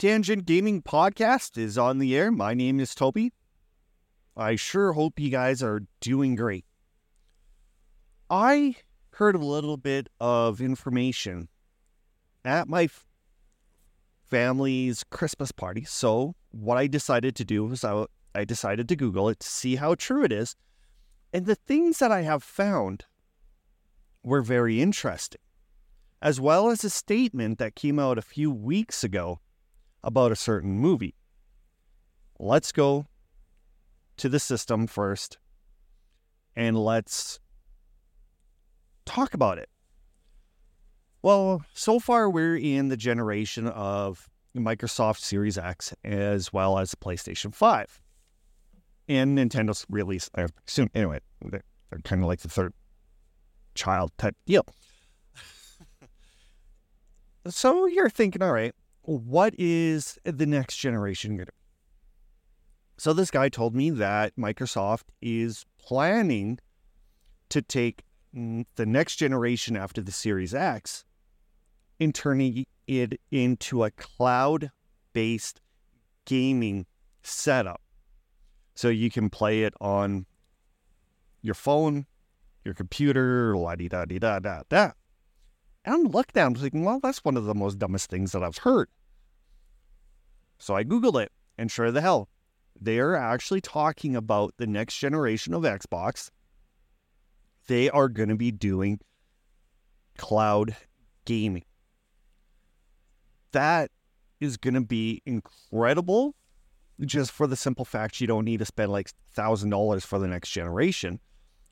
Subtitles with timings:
[0.00, 2.32] Tangent Gaming Podcast is on the air.
[2.32, 3.34] My name is Toby.
[4.34, 6.64] I sure hope you guys are doing great.
[8.30, 8.76] I
[9.16, 11.50] heard a little bit of information
[12.46, 12.88] at my
[14.24, 15.84] family's Christmas party.
[15.84, 19.76] So, what I decided to do was I, I decided to Google it to see
[19.76, 20.56] how true it is.
[21.30, 23.04] And the things that I have found
[24.22, 25.42] were very interesting,
[26.22, 29.40] as well as a statement that came out a few weeks ago
[30.02, 31.14] about a certain movie.
[32.38, 33.06] Let's go
[34.16, 35.38] to the system first
[36.56, 37.38] and let's
[39.04, 39.68] talk about it.
[41.22, 47.54] Well, so far we're in the generation of Microsoft Series X as well as PlayStation
[47.54, 48.00] 5.
[49.08, 50.88] And Nintendo's release uh, soon.
[50.94, 52.72] Anyway, they're, they're kind of like the third
[53.74, 54.64] child type deal.
[57.48, 58.74] so you're thinking, all right,
[59.10, 61.58] what is the next generation going to be?
[62.96, 66.60] So this guy told me that Microsoft is planning
[67.48, 71.04] to take mm, the next generation after the Series X
[71.98, 74.70] and turning it into a cloud
[75.12, 75.60] based
[76.24, 76.86] gaming
[77.22, 77.80] setup.
[78.74, 80.26] So you can play it on
[81.42, 82.06] your phone,
[82.64, 84.92] your computer, la di da di da da da.
[85.84, 88.30] And I'm looking at it, I'm thinking, well, that's one of the most dumbest things
[88.32, 88.88] that I've heard.
[90.60, 92.28] So I Googled it, and sure the hell,
[92.78, 96.30] they are actually talking about the next generation of Xbox.
[97.66, 99.00] They are going to be doing
[100.18, 100.76] cloud
[101.24, 101.64] gaming.
[103.52, 103.90] That
[104.38, 106.34] is going to be incredible
[107.00, 110.50] just for the simple fact you don't need to spend like $1,000 for the next
[110.50, 111.20] generation,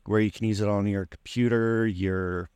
[0.05, 2.49] where you can use it on your computer, your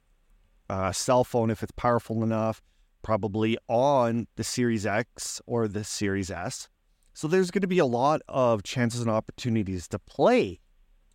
[0.70, 2.64] uh, cell phone if it's powerful enough,
[3.04, 6.70] probably on the Series X or the Series S.
[7.14, 10.62] So there's going to be a lot of chances and opportunities to play.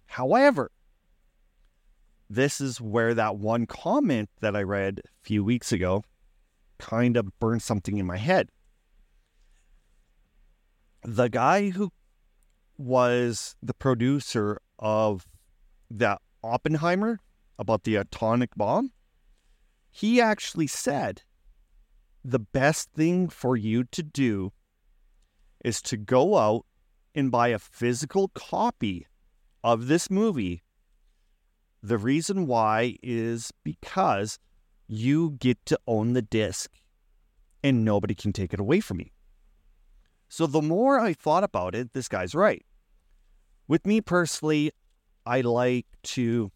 [0.07, 0.71] However,
[2.31, 6.05] this is where that one comment that I read a few weeks ago
[6.79, 8.51] kind of burned something in my head.
[11.03, 11.91] The guy who
[12.77, 15.27] was the producer of
[15.91, 17.19] that Oppenheimer
[17.59, 18.93] about the atomic bomb,
[19.91, 21.23] he actually said
[22.25, 24.53] the best thing for you to do
[25.65, 26.65] is to go out
[27.15, 29.07] and buy a physical copy
[29.65, 30.63] of this movie.
[31.83, 34.39] The reason why is because
[34.87, 36.71] you get to own the disc
[37.63, 39.11] and nobody can take it away from you.
[40.29, 42.65] So the more I thought about it, this guy's right.
[43.67, 44.73] With me personally,
[45.27, 46.51] I like to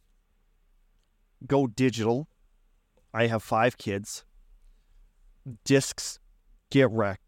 [1.46, 2.28] go digital.
[3.12, 4.24] I have five kids.
[5.64, 6.18] Discs
[6.70, 7.22] get wrecked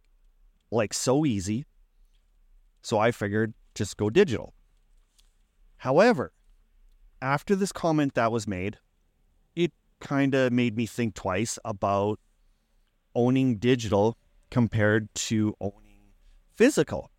[0.70, 1.64] like so easy.
[2.82, 4.54] So I figured just go digital.
[5.78, 6.32] However,
[7.22, 8.78] after this comment that was made,
[9.56, 12.20] it kind of made me think twice about
[13.14, 14.19] owning digital
[14.50, 16.12] compared to owning
[16.54, 17.10] physical.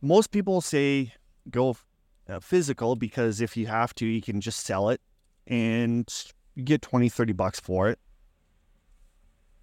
[0.00, 1.12] Most people say
[1.50, 1.76] go
[2.28, 5.00] uh, physical because if you have to, you can just sell it
[5.46, 6.10] and
[6.62, 7.98] get 20, 30 bucks for it.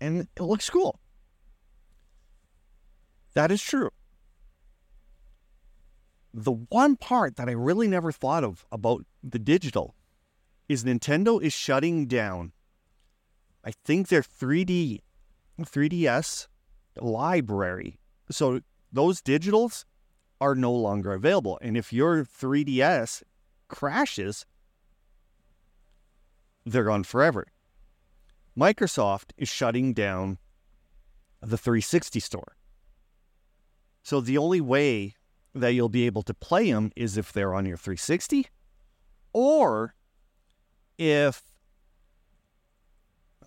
[0.01, 0.99] And it looks cool.
[3.35, 3.91] That is true.
[6.33, 9.95] The one part that I really never thought of about the digital
[10.67, 12.51] is Nintendo is shutting down.
[13.63, 15.01] I think their 3D
[15.61, 16.47] 3DS
[16.99, 17.99] library.
[18.31, 19.85] So those digitals
[20.39, 21.59] are no longer available.
[21.61, 23.21] And if your 3DS
[23.67, 24.45] crashes,
[26.65, 27.45] they're gone forever.
[28.57, 30.37] Microsoft is shutting down
[31.41, 32.55] the 360 store.
[34.03, 35.15] So the only way
[35.53, 38.47] that you'll be able to play them is if they're on your 360
[39.33, 39.95] or
[40.97, 41.43] if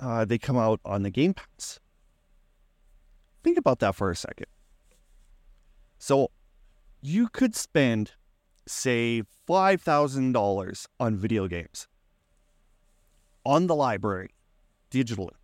[0.00, 1.80] uh, they come out on the Game Pass.
[3.42, 4.46] Think about that for a second.
[5.98, 6.30] So
[7.00, 8.12] you could spend,
[8.66, 11.88] say, $5,000 on video games
[13.44, 14.30] on the library
[14.94, 15.34] digitally.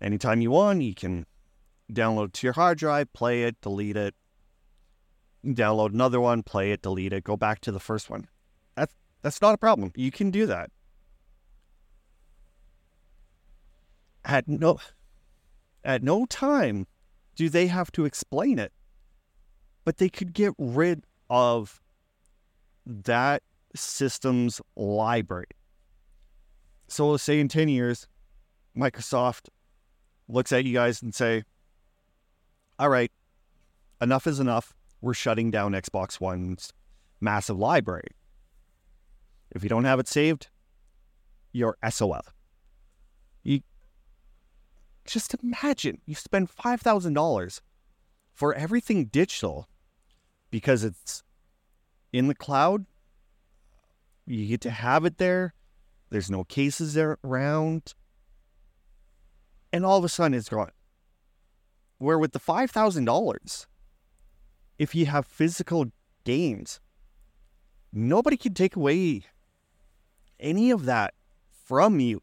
[0.00, 1.26] Anytime you want, you can
[1.92, 4.14] download to your hard drive, play it, delete it,
[5.44, 8.26] download another one, play it, delete it, go back to the first one.
[8.76, 9.92] That's that's not a problem.
[9.94, 10.70] You can do that.
[14.24, 14.78] At no
[15.84, 16.86] at no time
[17.36, 18.72] do they have to explain it.
[19.84, 21.82] But they could get rid of
[22.86, 23.42] that
[23.74, 25.46] system's library.
[26.90, 28.08] So let's say in 10 years,
[28.76, 29.48] Microsoft
[30.28, 31.44] looks at you guys and say,
[32.80, 33.12] all right,
[34.02, 34.74] enough is enough.
[35.00, 36.72] We're shutting down Xbox One's
[37.20, 38.08] massive library.
[39.52, 40.48] If you don't have it saved,
[41.52, 42.22] you're SOL.
[43.44, 43.60] You
[45.04, 47.60] just imagine you spend $5,000
[48.34, 49.68] for everything digital
[50.50, 51.22] because it's
[52.12, 52.84] in the cloud.
[54.26, 55.54] You get to have it there.
[56.10, 57.94] There's no cases around.
[59.72, 60.72] And all of a sudden it's gone.
[61.98, 63.66] Where with the $5,000,
[64.78, 65.86] if you have physical
[66.24, 66.80] games,
[67.92, 69.22] nobody can take away
[70.40, 71.14] any of that
[71.64, 72.22] from you.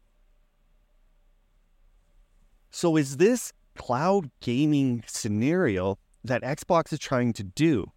[2.70, 7.92] So, is this cloud gaming scenario that Xbox is trying to do?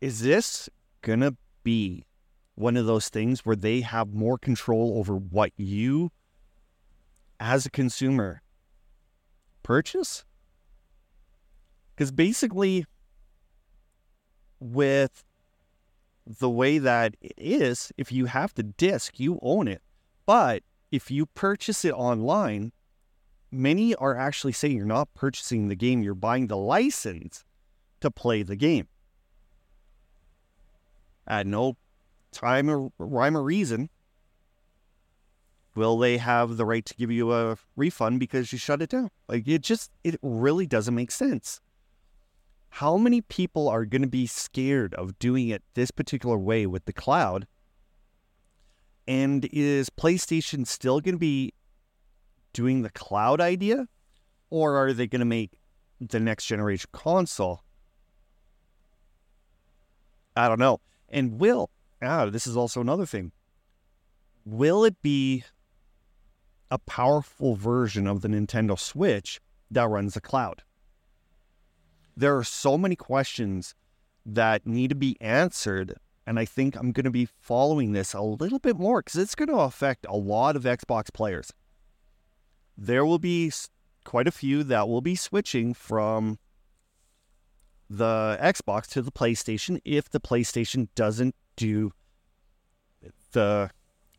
[0.00, 0.68] Is this
[1.04, 2.04] to be
[2.56, 6.10] one of those things where they have more control over what you,
[7.38, 8.42] as a consumer,
[9.62, 10.24] purchase?
[11.94, 12.84] Because basically,
[14.58, 15.24] with
[16.26, 19.80] the way that it is, if you have the disc, you own it.
[20.26, 22.72] But if you purchase it online,
[23.50, 27.44] many are actually saying you're not purchasing the game, you're buying the license
[28.00, 28.88] to play the game.
[31.26, 31.76] At no
[32.32, 33.88] time or rhyme or reason
[35.74, 39.10] will they have the right to give you a refund because you shut it down.
[39.28, 41.60] Like it just, it really doesn't make sense
[42.76, 46.84] how many people are going to be scared of doing it this particular way with
[46.84, 47.46] the cloud?
[49.08, 51.54] And is PlayStation still going to be
[52.52, 53.88] doing the cloud idea?
[54.50, 55.52] Or are they going to make
[56.02, 57.62] the next generation console?
[60.36, 60.80] I don't know.
[61.08, 61.70] And will,
[62.02, 63.32] ah, this is also another thing.
[64.44, 65.44] Will it be
[66.70, 69.40] a powerful version of the Nintendo Switch
[69.70, 70.62] that runs the cloud?
[72.16, 73.74] there are so many questions
[74.24, 75.94] that need to be answered.
[76.26, 79.34] And I think I'm going to be following this a little bit more because it's
[79.34, 81.52] going to affect a lot of Xbox players.
[82.76, 83.52] There will be
[84.04, 86.38] quite a few that will be switching from
[87.88, 91.92] the Xbox to the PlayStation if the PlayStation doesn't do
[93.32, 93.70] the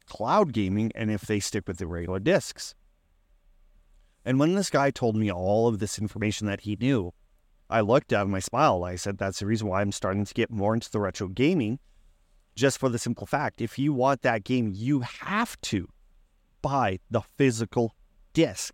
[0.06, 2.74] cloud gaming and if they stick with the regular discs.
[4.26, 7.14] And when this guy told me all of this information that he knew,
[7.70, 8.86] I looked at him, I smiled.
[8.86, 11.80] I said, that's the reason why I'm starting to get more into the retro gaming,
[12.56, 15.88] just for the simple fact if you want that game, you have to
[16.62, 17.96] buy the physical
[18.34, 18.74] disc.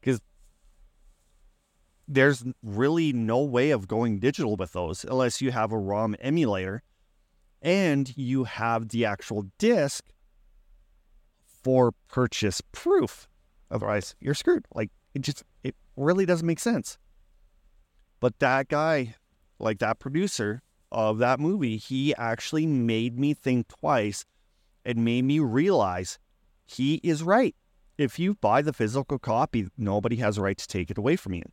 [0.00, 0.20] Because
[2.06, 6.82] there's really no way of going digital with those unless you have a ROM emulator
[7.62, 10.04] and you have the actual disc
[11.62, 13.26] for purchase proof.
[13.70, 14.66] Otherwise, you're screwed.
[14.74, 16.98] Like, it just, it really doesn't make sense.
[18.20, 19.16] But that guy,
[19.58, 20.62] like that producer
[20.92, 24.26] of that movie, he actually made me think twice
[24.84, 26.18] and made me realize
[26.66, 27.56] he is right.
[27.96, 31.32] If you buy the physical copy, nobody has a right to take it away from
[31.34, 31.44] you.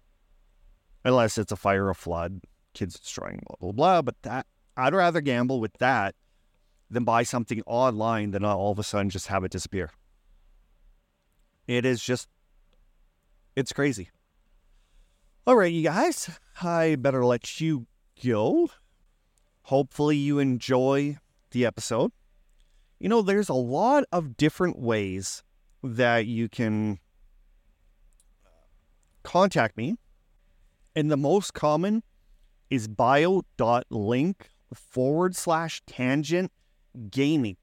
[1.03, 2.42] Unless it's a fire, a flood,
[2.74, 4.02] kids destroying, blah, blah, blah.
[4.02, 4.45] But that,
[4.78, 6.16] I'd rather gamble with that
[6.90, 9.92] than buy something online than all of a sudden just have it disappear.
[11.68, 12.28] It is just,
[13.56, 14.09] it's crazy.
[15.47, 16.30] All right, you guys,
[16.61, 17.87] I better let you
[18.23, 18.69] go.
[19.64, 21.18] Hopefully, you enjoy
[21.52, 22.11] the episode.
[22.99, 25.44] You know, there's a lot of different ways
[25.83, 26.99] that you can
[29.23, 29.95] contact me.
[30.95, 32.04] And the most common
[32.69, 36.52] is bio.link forward slash tangent
[37.10, 37.57] gaming.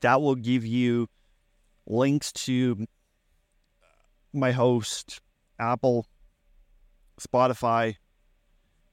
[0.00, 1.08] That will give you
[1.86, 2.86] links to
[4.32, 5.20] my host,
[5.58, 6.06] Apple
[7.20, 7.96] Spotify,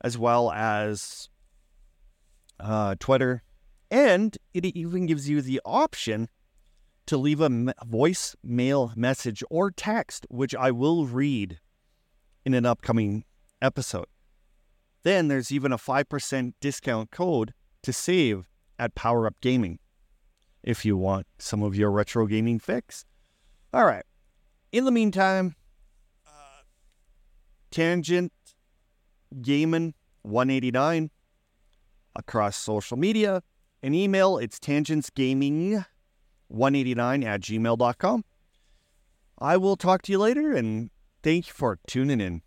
[0.02, 1.30] as well as
[2.60, 3.44] uh, Twitter.
[3.90, 6.30] And it even gives you the option
[7.06, 11.60] to leave a voicemail message or text, which I will read
[12.46, 13.24] in an upcoming
[13.62, 14.08] episode.
[15.04, 19.80] Then there's even a 5% discount code to save at Power Up Gaming
[20.64, 23.06] if you want some of your retro gaming fix.
[23.74, 24.04] All right.
[24.72, 25.56] In the meantime,
[26.28, 26.64] uh,
[27.72, 28.34] Tangent
[29.42, 31.10] Gaming 189
[32.16, 33.44] across social media.
[33.84, 35.86] and email, it's tangentsgaming189
[37.26, 38.26] at gmail.com.
[39.40, 40.90] I will talk to you later and
[41.22, 42.42] thank you for tuning in.